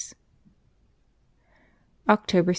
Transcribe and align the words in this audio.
October 2.09 2.47
16. 2.47 2.47